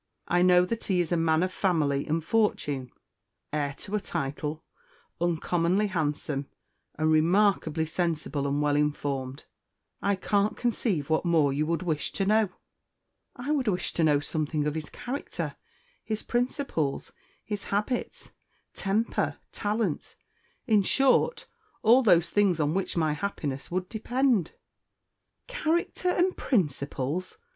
[0.27, 2.89] I know that he is a man of family and fortune,
[3.53, 4.63] heir to a title,
[5.21, 6.47] uncommonly handsome,
[6.95, 9.45] and remarkably sensible and well informed.
[10.01, 12.49] I can't conceive what more you would wish to know!"
[13.35, 15.55] "I would wish to know something of his character,
[16.03, 17.11] his principles,
[17.45, 18.31] his habits,
[18.73, 20.15] temper, talents
[20.65, 21.45] in short,
[21.83, 24.53] all those things on which my happiness would depend."
[25.45, 27.37] "Character and principles!